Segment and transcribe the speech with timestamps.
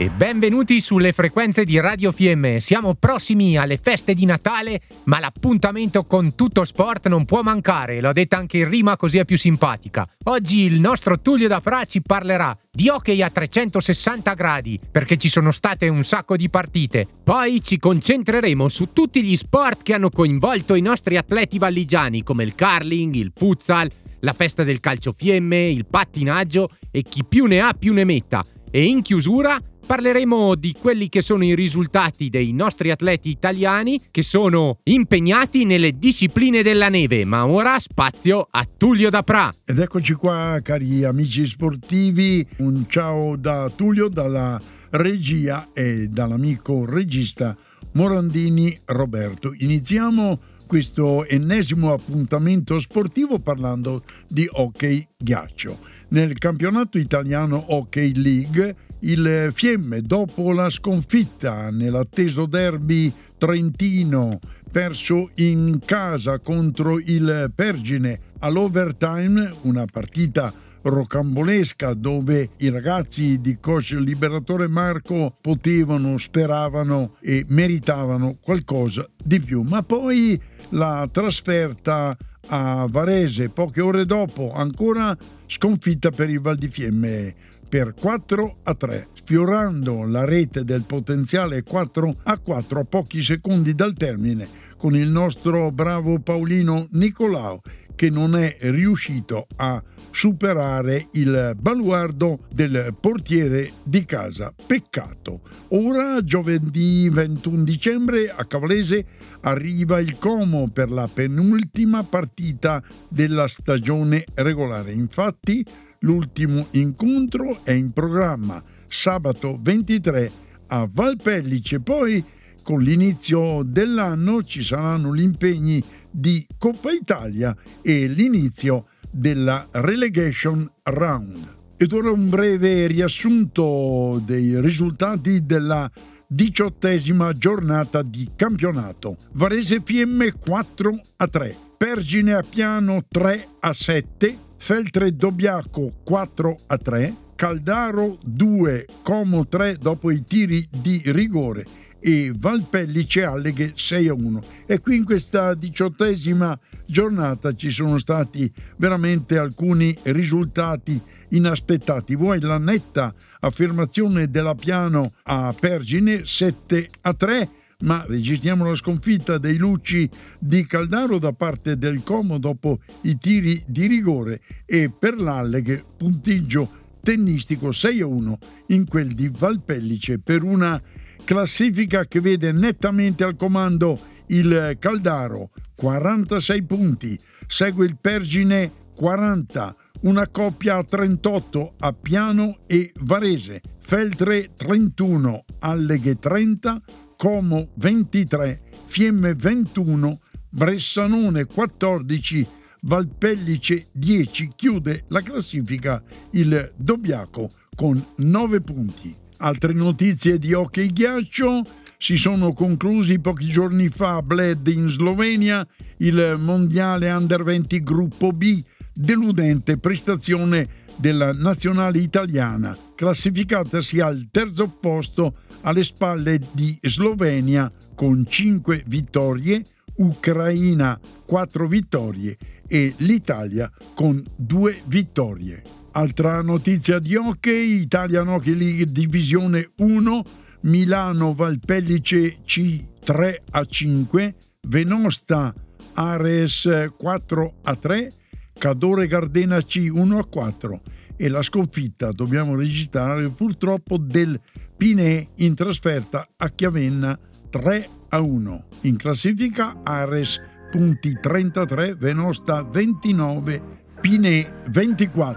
[0.00, 2.58] E benvenuti sulle frequenze di Radio FM.
[2.58, 8.00] Siamo prossimi alle feste di Natale, ma l'appuntamento con tutto sport non può mancare.
[8.00, 10.08] L'ho detta anche in rima così è più simpatica.
[10.26, 15.28] Oggi il nostro Tullio da Pra ci parlerà di hockey a 360 gradi, perché ci
[15.28, 17.04] sono state un sacco di partite.
[17.24, 22.44] Poi ci concentreremo su tutti gli sport che hanno coinvolto i nostri atleti valligiani, come
[22.44, 27.58] il curling, il futsal, la festa del calcio fiemme, il pattinaggio e chi più ne
[27.58, 28.44] ha più ne metta.
[28.70, 34.22] E in chiusura Parleremo di quelli che sono i risultati dei nostri atleti italiani che
[34.22, 39.50] sono impegnati nelle discipline della neve, ma ora spazio a Tullio da Pra.
[39.64, 47.56] Ed eccoci qua cari amici sportivi, un ciao da Tullio dalla regia e dall'amico regista
[47.92, 49.54] Morandini Roberto.
[49.56, 55.96] Iniziamo questo ennesimo appuntamento sportivo parlando di hockey ghiaccio.
[56.10, 64.38] Nel campionato italiano Hockey League il Fiemme, dopo la sconfitta nell'atteso derby trentino
[64.72, 73.90] perso in casa contro il Pergine all'overtime, una partita rocambolesca dove i ragazzi di coach
[73.90, 79.62] Liberatore Marco potevano, speravano e meritavano qualcosa di più.
[79.62, 82.16] Ma poi la trasferta
[82.48, 85.16] a Varese poche ore dopo, ancora
[85.46, 87.34] sconfitta per il Val di Fiemme
[87.68, 93.74] per 4 a 3, sfiorando la rete del potenziale 4 a 4 a pochi secondi
[93.74, 97.60] dal termine, con il nostro bravo Paolino Nicolao
[97.98, 99.82] che non è riuscito a
[100.12, 104.54] superare il baluardo del portiere di casa.
[104.64, 105.40] Peccato.
[105.70, 109.04] Ora, giovedì 21 dicembre, a Cavlese
[109.40, 114.92] arriva il Como per la penultima partita della stagione regolare.
[114.92, 115.64] Infatti,
[116.02, 120.30] L'ultimo incontro è in programma sabato 23
[120.68, 122.24] a Valpellice, poi
[122.62, 131.56] con l'inizio dell'anno ci saranno gli impegni di Coppa Italia e l'inizio della relegation round.
[131.76, 135.90] Ed ora un breve riassunto dei risultati della
[136.26, 139.16] diciottesima giornata di campionato.
[139.32, 146.76] Varese PM 4 a 3, Pergine a Piano 3 a 7, Feltre Dobbiaco 4 a
[146.76, 154.14] 3, Caldaro 2, Como 3 dopo i tiri di rigore e Valpellice Alleghe 6 a
[154.14, 154.42] 1.
[154.66, 161.00] E qui in questa diciottesima giornata ci sono stati veramente alcuni risultati
[161.30, 162.16] inaspettati.
[162.16, 167.48] Vuoi la netta affermazione della Piano a Pergine 7 a 3
[167.80, 170.08] ma registriamo la sconfitta dei Lucci
[170.38, 176.86] di Caldaro da parte del Como dopo i tiri di rigore e per l'Alleghe punteggio
[177.00, 178.34] tennistico 6-1
[178.68, 180.80] in quel di Valpellice per una
[181.28, 190.26] classifica che vede nettamente al comando il Caldaro 46 punti, segue il Pergine 40, una
[190.28, 196.82] coppia a 38 a Piano e Varese, Feltre 31, Alleghe 30,
[197.18, 202.46] Como 23, Fiemme 21, Bressanone 14,
[202.80, 209.26] Valpellice 10 chiude la classifica il Dobbiaco con 9 punti.
[209.40, 211.62] Altre notizie di hockey ghiaccio
[211.96, 215.64] si sono conclusi pochi giorni fa a Bled in Slovenia
[215.98, 218.60] il mondiale Under 20 gruppo B,
[218.92, 228.82] deludente prestazione della nazionale italiana, classificatasi al terzo posto alle spalle di Slovenia con 5
[228.86, 229.64] vittorie,
[229.98, 235.62] Ucraina 4 vittorie e l'Italia con 2 vittorie.
[235.98, 240.22] Altra notizia di hockey, Italian Hockey League Divisione 1,
[240.60, 244.34] Milano Valpellice C 3 a 5,
[244.68, 245.52] Venosta
[245.94, 248.12] Ares 4 a 3,
[248.56, 250.82] Cadore Gardena C 1 a 4
[251.16, 254.40] e la sconfitta, dobbiamo registrare purtroppo, del
[254.76, 257.18] Pinè in trasferta a Chiavenna
[257.50, 258.64] 3 a 1.
[258.82, 260.40] In classifica Ares
[260.70, 265.36] punti 33, Venosta 29, Pinè 24.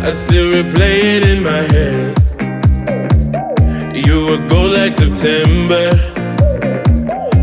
[0.00, 2.14] I still replay it in my head.
[3.94, 5.90] You would go like September,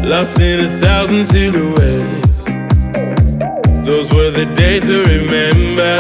[0.08, 2.44] lost in a thousand silhouettes.
[3.86, 6.00] those were the days to remember.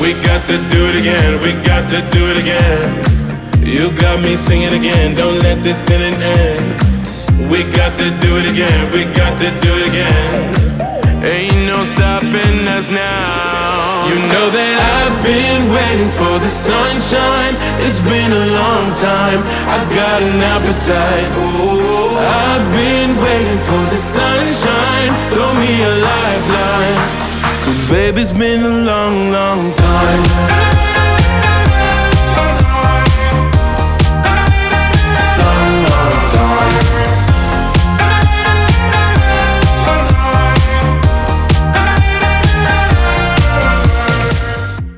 [0.00, 3.02] We got to do it again, we got to do it again.
[3.66, 7.50] You got me singing again, don't let this feeling end.
[7.50, 10.63] We got to do it again, we got to do it again.
[11.24, 14.04] Ain't no stopping us now.
[14.08, 17.56] You know that I've been waiting for the sunshine.
[17.80, 19.40] It's been a long time.
[19.64, 21.30] I've got an appetite.
[21.40, 25.10] Ooh, I've been waiting for the sunshine.
[25.32, 27.00] Throw me a lifeline.
[27.64, 30.93] Cause baby, it's been a long, long time.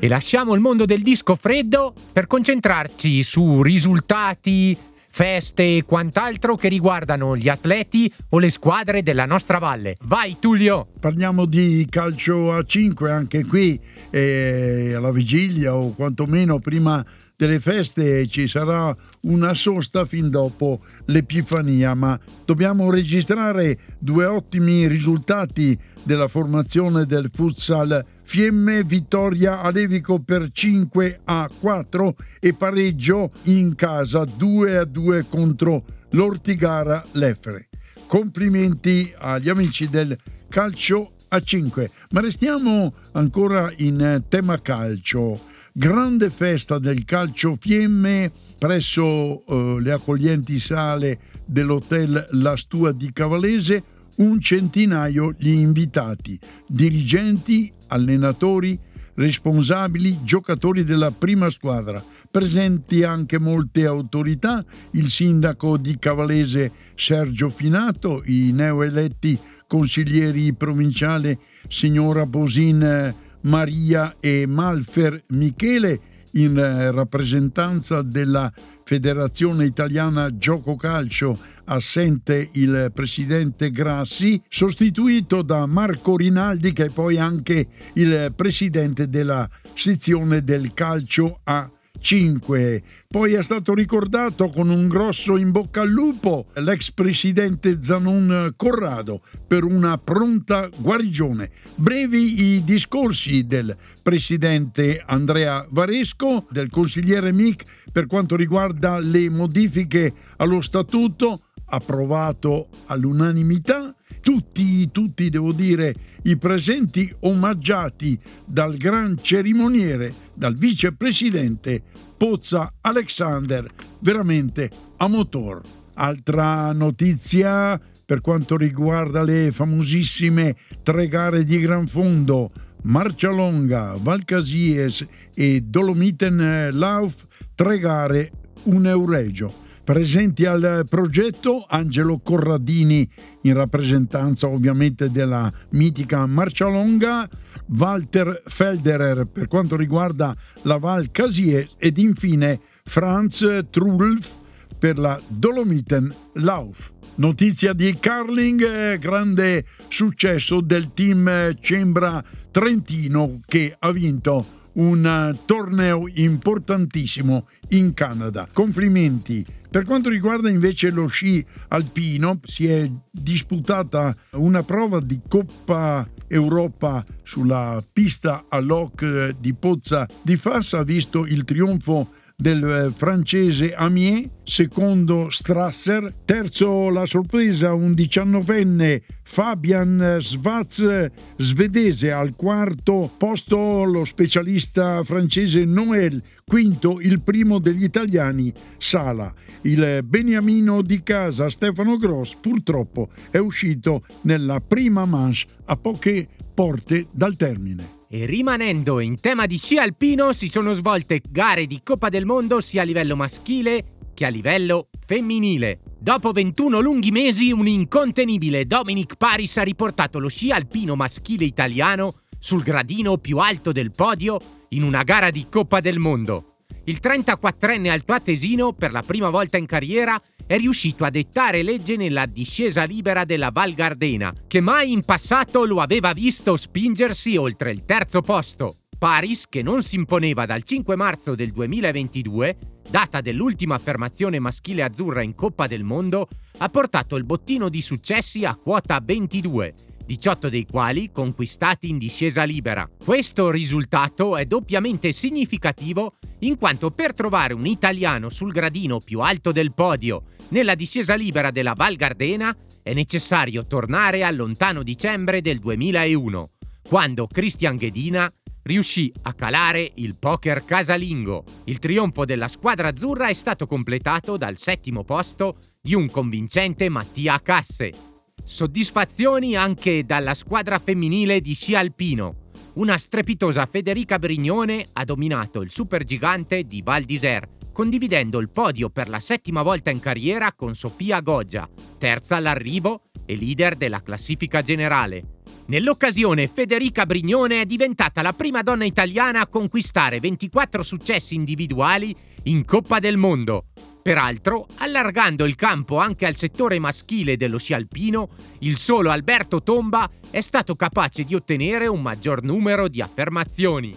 [0.07, 4.77] E lasciamo il mondo del disco freddo per concentrarci su risultati,
[5.09, 9.97] feste e quant'altro che riguardano gli atleti o le squadre della nostra valle.
[10.03, 10.87] Vai Tullio!
[10.97, 13.77] Parliamo di calcio a 5 anche qui,
[14.09, 17.05] eh, alla vigilia o quantomeno prima
[17.35, 25.77] delle feste ci sarà una sosta fin dopo l'Epifania, ma dobbiamo registrare due ottimi risultati
[26.01, 33.73] della formazione del futsal Fiemme vittoria a Levico per 5 a 4 e pareggio in
[33.73, 37.69] casa 2 a 2 contro l'Ortigara Lefre.
[38.05, 40.15] Complimenti agli amici del
[40.49, 41.89] calcio a 5.
[42.09, 45.39] Ma restiamo ancora in tema calcio.
[45.71, 48.29] Grande festa del calcio Fiemme
[48.59, 57.71] presso eh, le accoglienti sale dell'hotel La Stua di Cavalese un centinaio gli invitati, dirigenti,
[57.87, 58.79] allenatori,
[59.15, 62.03] responsabili, giocatori della prima squadra.
[62.29, 69.37] Presenti anche molte autorità, il sindaco di Cavalese Sergio Finato, i neoeletti
[69.67, 71.37] consiglieri provinciali
[71.67, 75.99] signora Bosin Maria e Malfer Michele,
[76.33, 76.55] in
[76.91, 78.51] rappresentanza della
[78.87, 87.17] Federazione Italiana Gioco Calcio assente il presidente Grassi, sostituito da Marco Rinaldi che è poi
[87.17, 91.69] anche il presidente della sezione del calcio a
[91.99, 92.83] 5.
[93.07, 99.21] Poi è stato ricordato con un grosso in bocca al lupo l'ex presidente Zanon Corrado
[99.47, 101.49] per una pronta guarigione.
[101.75, 107.63] Brevi i discorsi del presidente Andrea Varesco, del consigliere Mic
[107.97, 115.95] per quanto riguarda le modifiche allo statuto approvato all'unanimità, tutti, tutti devo dire,
[116.25, 118.15] i presenti omaggiati
[118.45, 121.81] dal gran cerimoniere, dal vicepresidente
[122.15, 123.67] Pozza Alexander,
[124.01, 125.59] veramente a motor.
[125.95, 132.51] Altra notizia per quanto riguarda le famosissime tre gare di gran fondo,
[132.83, 135.03] Marcialonga, Valcasies
[135.33, 137.26] e Dolomiten Lauf,
[137.57, 138.31] tre gare,
[138.65, 139.51] un euregio.
[139.83, 143.09] Presenti al progetto Angelo Corradini
[143.41, 147.27] in rappresentanza ovviamente della mitica Marcialonga,
[147.75, 154.29] Walter Felderer per quanto riguarda la Val Casier ed infine Franz Trulf
[154.77, 156.91] per la Dolomiten Lauf.
[157.15, 167.47] Notizia di Carling, grande successo del team Cembra Trentino che ha vinto un torneo importantissimo
[167.69, 168.47] in Canada.
[168.51, 176.07] Complimenti per quanto riguarda invece lo sci alpino, si è disputata una prova di Coppa
[176.27, 182.91] Europa sulla pista a Loc di Pozza di Fassa, ha visto il trionfo del eh,
[182.91, 193.83] francese Amiens, secondo Strasser, terzo la sorpresa un diciannovenne Fabian Svaz svedese al quarto posto
[193.83, 199.33] lo specialista francese Noël, quinto il primo degli italiani Sala.
[199.63, 207.07] Il beniamino di casa Stefano Gross purtroppo è uscito nella prima manche a poche porte
[207.11, 207.96] dal termine.
[208.09, 212.61] E rimanendo in tema di sci alpino, si sono svolte gare di Coppa del Mondo
[212.61, 215.81] sia a livello maschile che a livello femminile.
[215.99, 222.13] Dopo 21 lunghi mesi, un incontenibile Dominic Paris ha riportato lo sci alpino maschile italiano
[222.39, 226.59] sul gradino più alto del podio in una gara di Coppa del Mondo.
[226.85, 232.25] Il 34enne altoatesino, per la prima volta in carriera, è riuscito a dettare legge nella
[232.25, 237.83] discesa libera della Val Gardena, che mai in passato lo aveva visto spingersi oltre il
[237.83, 238.77] terzo posto.
[238.97, 242.57] Paris, che non si imponeva dal 5 marzo del 2022,
[242.89, 246.27] data dell'ultima affermazione maschile azzurra in Coppa del Mondo,
[246.59, 249.73] ha portato il bottino di successi a quota 22,
[250.07, 252.89] 18 dei quali conquistati in discesa libera.
[253.03, 259.51] Questo risultato è doppiamente significativo in quanto per trovare un italiano sul gradino più alto
[259.51, 265.59] del podio nella discesa libera della Val Gardena è necessario tornare al lontano dicembre del
[265.59, 266.51] 2001,
[266.87, 268.31] quando Christian Ghedina
[268.63, 271.43] riuscì a calare il poker casalingo.
[271.65, 277.41] Il trionfo della squadra azzurra è stato completato dal settimo posto di un convincente Mattia
[277.41, 278.16] Casse.
[278.49, 282.45] Soddisfazioni anche dalla squadra femminile di sci alpino.
[282.75, 289.09] Una strepitosa Federica Brignone ha dominato il supergigante di Val d'Isère, condividendo il podio per
[289.09, 295.41] la settima volta in carriera con Sofia Goggia, terza all'arrivo e leader della classifica generale.
[295.65, 302.63] Nell'occasione Federica Brignone è diventata la prima donna italiana a conquistare 24 successi individuali in
[302.63, 303.65] Coppa del Mondo.
[304.07, 310.09] Peraltro, allargando il campo anche al settore maschile dello sci alpino, il solo Alberto Tomba
[310.31, 313.93] è stato capace di ottenere un maggior numero di affermazioni.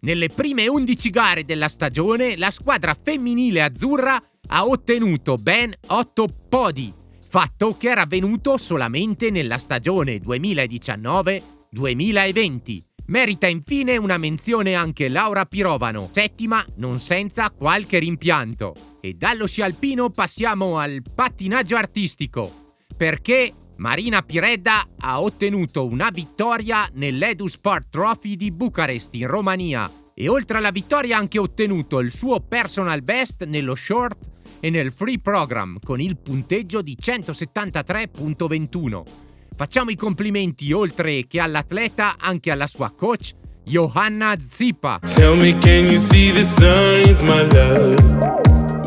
[0.00, 4.18] Nelle prime 11 gare della stagione, la squadra femminile azzurra
[4.48, 6.90] ha ottenuto ben 8 podi,
[7.28, 12.91] fatto che era avvenuto solamente nella stagione 2019-2020.
[13.06, 18.74] Merita infine una menzione anche Laura Pirovano, settima non senza qualche rimpianto.
[19.00, 26.88] E dallo sci alpino passiamo al pattinaggio artistico, perché Marina Piredda ha ottenuto una vittoria
[26.94, 32.12] nell'Edu Sport Trophy di Bucarest in Romania e oltre alla vittoria ha anche ottenuto il
[32.12, 34.30] suo personal best nello short
[34.60, 39.31] e nel free program con il punteggio di 173.21.
[39.54, 43.32] Facciamo i complimenti oltre che all'atleta anche alla sua coach
[43.64, 45.00] Johanna Zipa.
[45.14, 48.02] Tell me can you see the signs my love?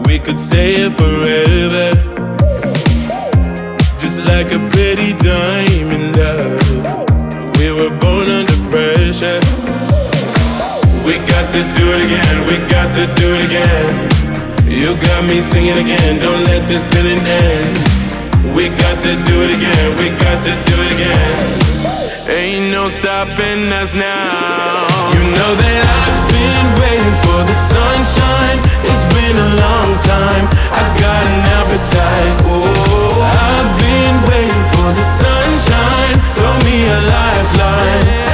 [0.05, 1.93] We could stay here forever.
[3.99, 7.57] Just like a pretty diamond love.
[7.57, 9.39] We were born under pressure.
[11.05, 14.15] We got to do it again, we got to do it again.
[14.67, 17.94] You got me singing again, don't let this feeling end.
[18.53, 21.65] We got to do it again, we got to do it again.
[22.29, 24.85] Ain't no stopping us now.
[25.13, 28.59] You know that I've been waiting for the sunshine.
[28.83, 30.45] It's been a long time.
[30.73, 32.35] I got an appetite.
[32.49, 36.15] Oh, I've been waiting for the sunshine.
[36.33, 38.24] Throw me a lifeline.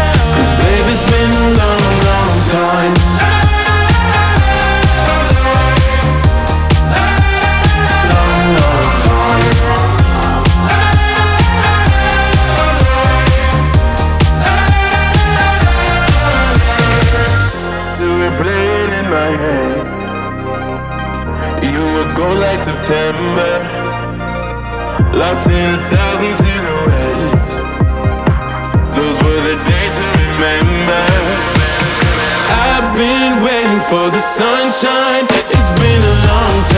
[22.21, 23.51] September.
[25.11, 27.53] Lost in a thousand silhouettes.
[28.95, 31.03] Those were the days to remember.
[32.69, 35.25] I've been waiting for the sunshine.
[35.49, 36.70] It's been a long time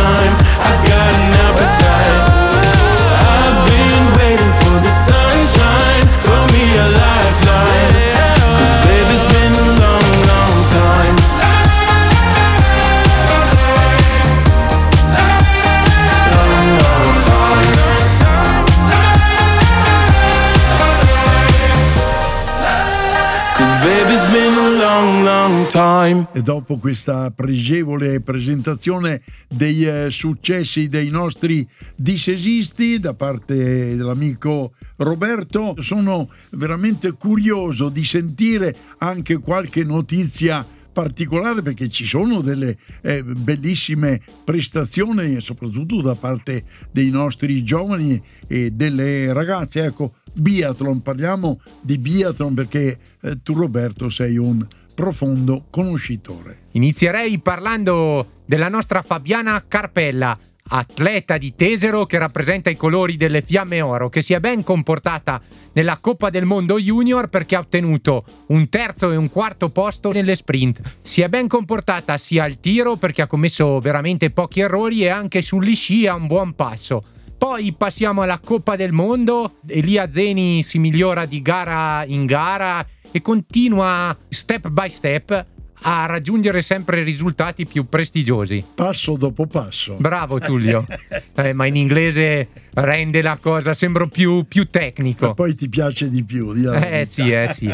[25.83, 26.27] time.
[26.31, 35.75] E dopo questa pregevole presentazione dei eh, successi dei nostri dissesisti da parte dell'amico Roberto,
[35.79, 44.21] sono veramente curioso di sentire anche qualche notizia particolare perché ci sono delle eh, bellissime
[44.43, 52.53] prestazioni soprattutto da parte dei nostri giovani e delle ragazze ecco biathlon parliamo di biathlon
[52.53, 54.63] perché eh, tu Roberto sei un
[54.93, 56.67] profondo conoscitore.
[56.71, 63.81] Inizierei parlando della nostra Fabiana Carpella, atleta di Tesero che rappresenta i colori delle Fiamme
[63.81, 65.41] Oro, che si è ben comportata
[65.73, 70.35] nella Coppa del Mondo Junior perché ha ottenuto un terzo e un quarto posto nelle
[70.35, 70.81] sprint.
[71.01, 75.41] Si è ben comportata sia al tiro perché ha commesso veramente pochi errori e anche
[75.41, 77.03] sugli sci ha un buon passo.
[77.37, 83.21] Poi passiamo alla Coppa del Mondo, Elia Zeni si migliora di gara in gara e
[83.21, 85.45] continua step by step
[85.83, 88.63] a raggiungere sempre risultati più prestigiosi.
[88.73, 89.95] Passo dopo passo.
[89.99, 90.85] Bravo Tullio,
[91.35, 95.31] eh, ma in inglese rende la cosa, sembra più, più tecnico.
[95.31, 96.51] E poi ti piace di più.
[96.73, 97.73] Eh sì, eh sì.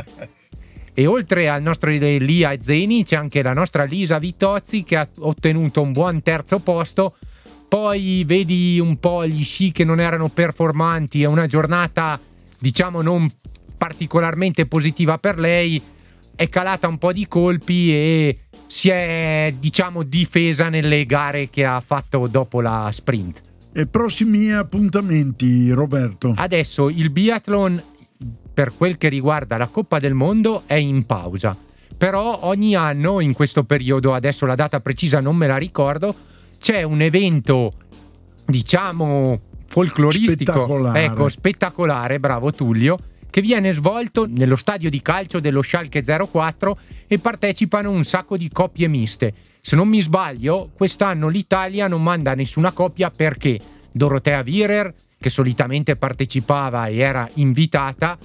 [0.93, 5.81] E oltre al nostro Lia Zeni c'è anche la nostra Lisa Vitozzi che ha ottenuto
[5.81, 7.15] un buon terzo posto.
[7.69, 12.19] Poi vedi un po' gli sci che non erano performanti, è una giornata
[12.59, 13.31] diciamo non
[13.79, 15.81] particolarmente positiva per lei,
[16.35, 21.81] è calata un po' di colpi e si è diciamo difesa nelle gare che ha
[21.83, 23.41] fatto dopo la sprint.
[23.71, 26.33] E prossimi appuntamenti Roberto?
[26.35, 27.81] Adesso il biathlon
[28.53, 31.55] per quel che riguarda la Coppa del Mondo è in pausa,
[31.97, 36.13] però ogni anno in questo periodo, adesso la data precisa non me la ricordo,
[36.59, 37.71] c'è un evento
[38.45, 41.03] diciamo folcloristico, spettacolare.
[41.05, 42.97] ecco, spettacolare, bravo Tullio,
[43.29, 48.49] che viene svolto nello stadio di calcio dello Schalke 04 e partecipano un sacco di
[48.49, 49.33] coppie miste.
[49.61, 53.59] Se non mi sbaglio, quest'anno l'Italia non manda nessuna coppia perché
[53.91, 58.17] Dorotea Virer, che solitamente partecipava e era invitata,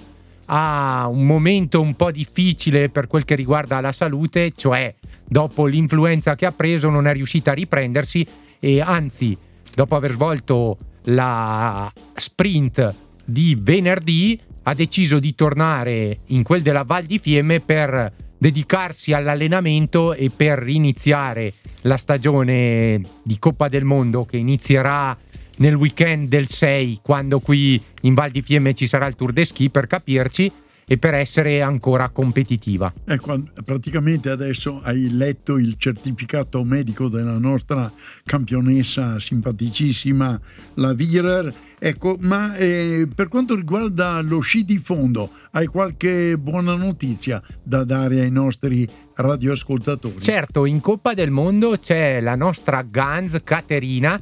[0.47, 4.95] ha un momento un po' difficile per quel che riguarda la salute, cioè
[5.25, 8.27] dopo l'influenza che ha preso non è riuscita a riprendersi
[8.61, 9.37] e anzi,
[9.75, 12.95] dopo aver svolto la sprint
[13.25, 20.13] di venerdì, ha deciso di tornare in quel della Val di Fiemme per dedicarsi all'allenamento
[20.13, 21.53] e per iniziare
[21.83, 25.17] la stagione di Coppa del Mondo che inizierà
[25.59, 29.45] nel weekend del 6 quando qui in Val di Fiemme ci sarà il Tour de
[29.45, 30.51] Ski per capirci
[30.87, 32.93] e per essere ancora competitiva.
[33.05, 37.91] Ecco, praticamente adesso hai letto il certificato medico della nostra
[38.25, 40.41] campionessa simpaticissima,
[40.75, 41.53] la Virer.
[41.79, 47.85] Ecco, ma eh, per quanto riguarda lo sci di fondo, hai qualche buona notizia da
[47.85, 50.21] dare ai nostri radioascoltatori?
[50.21, 54.19] Certo, in Coppa del Mondo c'è la nostra Gans Caterina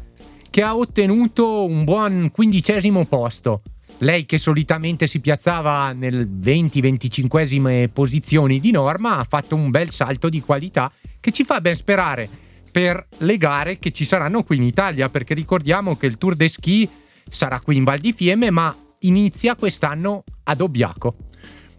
[0.50, 3.62] che ha ottenuto un buon quindicesimo posto
[4.02, 10.28] lei che solitamente si piazzava nel 20-25 posizioni di norma ha fatto un bel salto
[10.28, 10.90] di qualità
[11.20, 12.28] che ci fa ben sperare
[12.70, 16.48] per le gare che ci saranno qui in Italia, perché ricordiamo che il Tour de
[16.48, 16.88] Ski
[17.28, 21.16] sarà qui in Val di Fiemme, ma inizia quest'anno ad Obbiaco.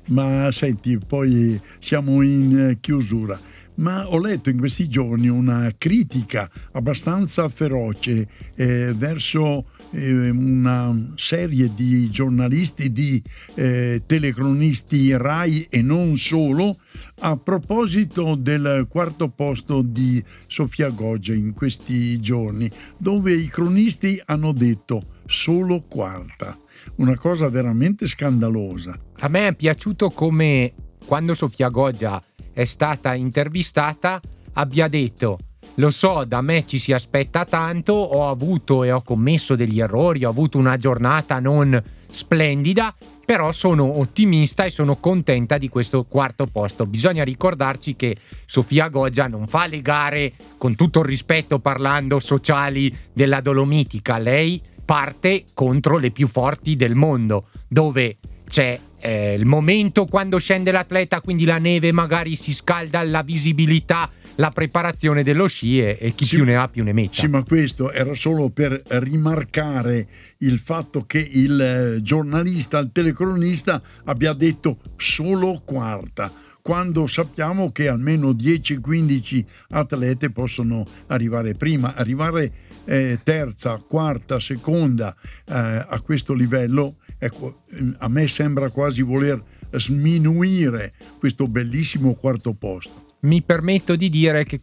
[0.10, 3.39] Ma senti, poi siamo in chiusura
[3.75, 12.10] ma ho letto in questi giorni una critica abbastanza feroce eh, verso una serie di
[12.10, 13.21] giornalisti, di
[13.56, 16.77] eh, telecronisti RAI e non solo,
[17.19, 24.51] a proposito del quarto posto di Sofia Goggia in questi giorni, dove i cronisti hanno
[24.51, 26.58] detto solo quarta.
[26.95, 28.97] Una cosa veramente scandalosa.
[29.19, 30.73] A me è piaciuto come
[31.06, 34.19] quando Sofia Goggia è stata intervistata
[34.53, 35.38] abbia detto
[35.76, 40.24] lo so, da me ci si aspetta tanto, ho avuto e ho commesso degli errori,
[40.24, 42.94] ho avuto una giornata non splendida,
[43.26, 46.86] però sono ottimista e sono contenta di questo quarto posto.
[46.86, 52.96] Bisogna ricordarci che Sofia Goggia non fa le gare, con tutto il rispetto parlando sociali
[53.12, 60.06] della Dolomitica, lei parte contro le più forti del mondo, dove c'è eh, il momento
[60.06, 65.80] quando scende l'atleta, quindi la neve magari si scalda, la visibilità la preparazione dello sci
[65.80, 67.22] e, chi sì, più ne ha più ne metta.
[67.22, 73.82] Sì, ma questo era solo per rimarcare il fatto che il eh, giornalista, il telecronista
[74.06, 76.32] abbia detto solo quarta
[76.63, 81.94] quando sappiamo che almeno 10-15 atlete possono arrivare prima.
[81.94, 82.52] Arrivare
[82.86, 85.13] eh, terza, quarta, seconda
[85.46, 87.64] eh, a questo livello, ecco,
[88.00, 94.62] a me sembra quasi voler sminuire questo bellissimo quarto posto mi permetto di dire che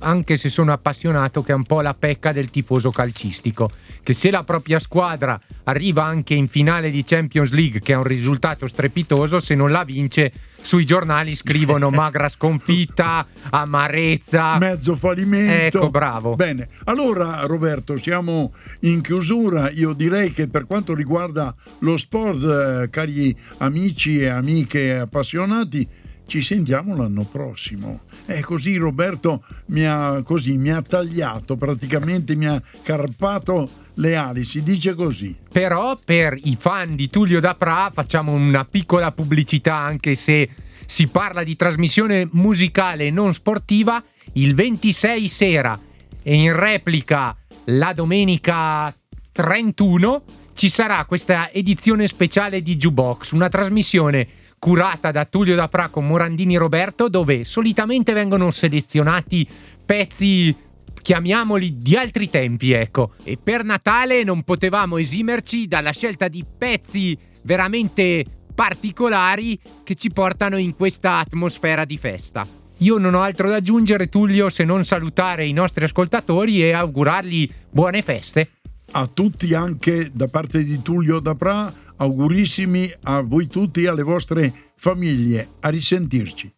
[0.00, 3.70] anche se sono appassionato che è un po' la pecca del tifoso calcistico,
[4.02, 8.04] che se la propria squadra arriva anche in finale di Champions League, che è un
[8.04, 15.78] risultato strepitoso, se non la vince sui giornali scrivono magra sconfitta, amarezza, mezzo fallimento.
[15.78, 16.34] Ecco, bravo.
[16.34, 19.70] Bene, allora Roberto, siamo in chiusura.
[19.70, 25.88] Io direi che per quanto riguarda lo sport, eh, cari amici e amiche appassionati,
[26.26, 28.02] ci sentiamo l'anno prossimo.
[28.26, 34.44] E così Roberto mi ha, così, mi ha tagliato, praticamente mi ha carpato le ali,
[34.44, 35.36] si dice così.
[35.50, 40.48] Però per i fan di Tullio Dapra facciamo una piccola pubblicità anche se
[40.86, 44.02] si parla di trasmissione musicale non sportiva
[44.34, 45.78] il 26 sera
[46.22, 48.94] e in replica la domenica
[49.32, 54.26] 31 ci sarà questa edizione speciale di Jukebox, una trasmissione
[54.64, 59.46] curata da Tullio Dapra con Morandini Roberto, dove solitamente vengono selezionati
[59.84, 60.56] pezzi
[61.02, 63.12] chiamiamoli di altri tempi, ecco.
[63.24, 68.24] E per Natale non potevamo esimerci dalla scelta di pezzi veramente
[68.54, 72.46] particolari che ci portano in questa atmosfera di festa.
[72.78, 77.50] Io non ho altro da aggiungere, Tullio, se non salutare i nostri ascoltatori e augurargli
[77.68, 78.48] buone feste
[78.96, 84.52] a tutti anche da parte di Tullio Dapra Augurissimi a voi tutti e alle vostre
[84.76, 85.48] famiglie.
[85.60, 86.52] A risentirci.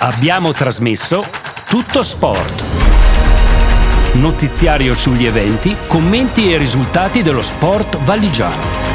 [0.00, 1.22] Abbiamo trasmesso
[1.68, 2.86] Tutto Sport.
[4.14, 8.86] Notiziario sugli eventi, commenti e risultati dello sport valigiano.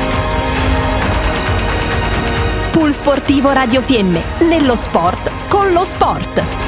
[2.72, 6.63] Pool Sportivo Radio Fiemme, nello sport con lo sport.